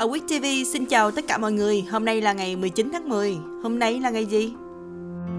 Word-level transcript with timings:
Ở 0.00 0.06
Quick 0.06 0.28
TV 0.28 0.44
xin 0.72 0.86
chào 0.86 1.10
tất 1.10 1.26
cả 1.28 1.38
mọi 1.38 1.52
người. 1.52 1.84
Hôm 1.90 2.04
nay 2.04 2.20
là 2.20 2.32
ngày 2.32 2.56
19 2.56 2.90
tháng 2.92 3.08
10. 3.08 3.36
Hôm 3.62 3.78
nay 3.78 4.00
là 4.00 4.10
ngày 4.10 4.26
gì? 4.26 4.52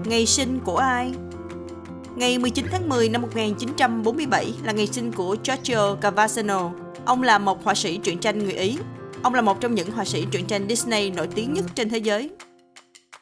Ngày 0.04 0.26
sinh 0.26 0.58
của 0.64 0.76
ai? 0.76 1.12
Ngày 2.16 2.38
19 2.38 2.66
tháng 2.70 2.88
10 2.88 3.08
năm 3.08 3.22
1947 3.22 4.54
là 4.64 4.72
ngày 4.72 4.86
sinh 4.86 5.12
của 5.12 5.36
Giorgio 5.44 5.94
Cavasano. 5.94 6.70
Ông 7.04 7.22
là 7.22 7.38
một 7.38 7.64
họa 7.64 7.74
sĩ 7.74 7.96
truyện 7.96 8.18
tranh 8.18 8.38
người 8.38 8.52
Ý. 8.52 8.78
Ông 9.22 9.34
là 9.34 9.40
một 9.40 9.60
trong 9.60 9.74
những 9.74 9.90
họa 9.90 10.04
sĩ 10.04 10.26
truyện 10.30 10.46
tranh 10.46 10.68
Disney 10.68 11.10
nổi 11.10 11.28
tiếng 11.34 11.52
nhất 11.52 11.64
trên 11.74 11.88
thế 11.88 11.98
giới. 11.98 12.30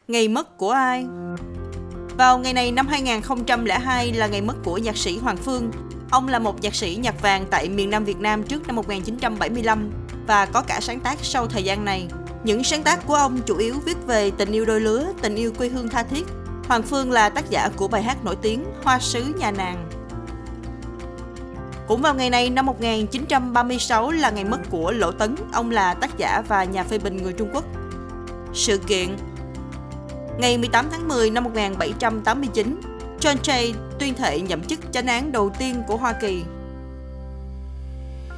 Ngày 0.08 0.28
mất 0.28 0.58
của 0.58 0.70
ai? 0.70 1.06
Vào 2.18 2.38
ngày 2.38 2.52
này 2.52 2.72
năm 2.72 2.86
2002 2.86 4.12
là 4.12 4.26
ngày 4.26 4.42
mất 4.42 4.56
của 4.64 4.78
nhạc 4.78 4.96
sĩ 4.96 5.18
Hoàng 5.18 5.36
Phương. 5.36 5.70
Ông 6.10 6.28
là 6.28 6.38
một 6.38 6.62
nhạc 6.62 6.74
sĩ 6.74 6.98
nhạc 7.02 7.22
vàng 7.22 7.44
tại 7.50 7.68
miền 7.68 7.90
Nam 7.90 8.04
Việt 8.04 8.20
Nam 8.20 8.42
trước 8.42 8.66
năm 8.66 8.76
1975 8.76 9.90
và 10.26 10.46
có 10.46 10.62
cả 10.62 10.80
sáng 10.82 11.00
tác 11.00 11.18
sau 11.22 11.46
thời 11.46 11.62
gian 11.62 11.84
này. 11.84 12.08
Những 12.44 12.64
sáng 12.64 12.82
tác 12.82 13.06
của 13.06 13.14
ông 13.14 13.40
chủ 13.46 13.56
yếu 13.56 13.74
viết 13.84 13.96
về 14.06 14.30
tình 14.30 14.52
yêu 14.52 14.64
đôi 14.64 14.80
lứa, 14.80 15.12
tình 15.22 15.34
yêu 15.34 15.52
quê 15.58 15.68
hương 15.68 15.88
tha 15.88 16.02
thiết. 16.02 16.26
Hoàng 16.68 16.82
Phương 16.82 17.10
là 17.10 17.28
tác 17.28 17.50
giả 17.50 17.68
của 17.76 17.88
bài 17.88 18.02
hát 18.02 18.24
nổi 18.24 18.36
tiếng 18.42 18.64
Hoa 18.84 18.98
sứ 18.98 19.34
nhà 19.38 19.50
nàng. 19.50 19.90
Cũng 21.88 22.02
vào 22.02 22.14
ngày 22.14 22.30
này 22.30 22.50
năm 22.50 22.66
1936 22.66 24.10
là 24.10 24.30
ngày 24.30 24.44
mất 24.44 24.60
của 24.70 24.92
Lỗ 24.92 25.12
Tấn, 25.12 25.34
ông 25.52 25.70
là 25.70 25.94
tác 25.94 26.18
giả 26.18 26.42
và 26.48 26.64
nhà 26.64 26.84
phê 26.84 26.98
bình 26.98 27.16
người 27.16 27.32
Trung 27.32 27.50
Quốc. 27.52 27.64
Sự 28.54 28.78
kiện 28.78 29.16
Ngày 30.38 30.58
18 30.58 30.88
tháng 30.90 31.08
10 31.08 31.30
năm 31.30 31.44
1789, 31.44 32.80
John 33.20 33.36
Jay 33.42 33.72
tuyên 33.98 34.14
thệ 34.14 34.40
nhậm 34.40 34.64
chức 34.64 34.92
chánh 34.92 35.06
án 35.06 35.32
đầu 35.32 35.50
tiên 35.58 35.82
của 35.86 35.96
Hoa 35.96 36.12
Kỳ. 36.12 36.42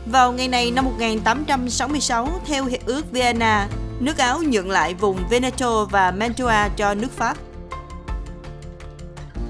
Vào 0.07 0.33
ngày 0.33 0.49
này 0.49 0.71
năm 0.71 0.85
1866, 0.85 2.29
theo 2.47 2.65
Hiệp 2.65 2.87
ước 2.87 3.13
Vienna, 3.13 3.69
nước 4.01 4.19
Áo 4.19 4.43
nhượng 4.43 4.71
lại 4.71 4.95
vùng 4.95 5.19
Veneto 5.31 5.85
và 5.85 6.11
Mantua 6.11 6.69
cho 6.77 6.95
nước 6.95 7.13
Pháp. 7.17 7.37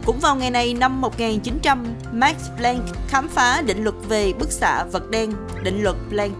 Cũng 0.06 0.20
vào 0.20 0.36
ngày 0.36 0.50
này 0.50 0.74
năm 0.74 1.00
1900, 1.00 1.94
Max 2.12 2.34
Planck 2.56 2.84
khám 3.08 3.28
phá 3.28 3.62
định 3.62 3.84
luật 3.84 3.94
về 4.08 4.32
bức 4.32 4.52
xạ 4.52 4.84
vật 4.84 5.10
đen, 5.10 5.32
định 5.62 5.82
luật 5.82 5.96
Planck. 6.08 6.36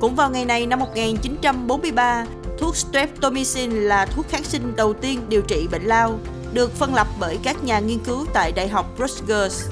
Cũng 0.00 0.14
vào 0.14 0.30
ngày 0.30 0.44
này 0.44 0.66
năm 0.66 0.78
1943, 0.78 2.26
thuốc 2.58 2.76
streptomycin 2.76 3.70
là 3.70 4.06
thuốc 4.06 4.28
kháng 4.28 4.44
sinh 4.44 4.76
đầu 4.76 4.92
tiên 4.92 5.20
điều 5.28 5.42
trị 5.42 5.68
bệnh 5.70 5.82
lao, 5.82 6.18
được 6.52 6.76
phân 6.76 6.94
lập 6.94 7.06
bởi 7.20 7.38
các 7.42 7.64
nhà 7.64 7.78
nghiên 7.78 7.98
cứu 7.98 8.26
tại 8.32 8.52
Đại 8.52 8.68
học 8.68 8.86
Rutgers. 8.98 9.64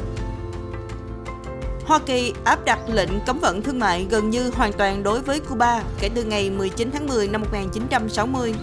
Hoa 1.90 1.98
Kỳ 1.98 2.32
áp 2.44 2.64
đặt 2.64 2.78
lệnh 2.88 3.08
cấm 3.26 3.38
vận 3.38 3.62
thương 3.62 3.78
mại 3.78 4.06
gần 4.10 4.30
như 4.30 4.50
hoàn 4.50 4.72
toàn 4.72 5.02
đối 5.02 5.20
với 5.20 5.40
Cuba 5.40 5.82
kể 6.00 6.08
từ 6.14 6.24
ngày 6.24 6.50
19 6.50 6.90
tháng 6.90 7.06
10 7.06 7.28
năm 7.28 7.40
1960. 7.40 8.54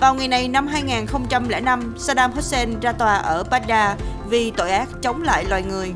Vào 0.00 0.14
ngày 0.14 0.28
này 0.28 0.48
năm 0.48 0.66
2005, 0.66 1.94
Saddam 1.98 2.32
Hussein 2.32 2.80
ra 2.80 2.92
tòa 2.92 3.16
ở 3.16 3.44
Baghdad 3.50 3.98
vì 4.28 4.50
tội 4.50 4.70
ác 4.70 4.88
chống 5.02 5.22
lại 5.22 5.44
loài 5.44 5.62
người. 5.62 5.94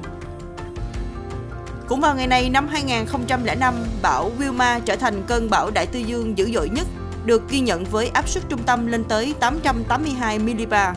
Cũng 1.88 2.00
vào 2.00 2.14
ngày 2.14 2.26
này 2.26 2.50
năm 2.50 2.68
2005, 2.68 3.74
bão 4.02 4.30
Wilma 4.38 4.80
trở 4.80 4.96
thành 4.96 5.22
cơn 5.26 5.50
bão 5.50 5.70
đại 5.70 5.86
tây 5.86 6.04
dương 6.04 6.38
dữ 6.38 6.50
dội 6.54 6.68
nhất, 6.68 6.86
được 7.24 7.48
ghi 7.48 7.60
nhận 7.60 7.84
với 7.84 8.08
áp 8.08 8.28
suất 8.28 8.48
trung 8.48 8.62
tâm 8.62 8.86
lên 8.86 9.04
tới 9.04 9.34
882 9.40 10.38
millibar. 10.38 10.96